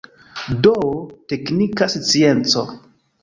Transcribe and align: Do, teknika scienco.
Do, 0.67 0.71
teknika 1.33 1.89
scienco. 1.97 2.65